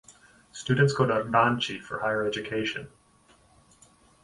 Students 0.51 0.93
go 0.95 1.05
to 1.05 1.13
Ranchi 1.25 1.79
for 1.79 1.99
higher 1.99 2.25
education. 2.25 2.87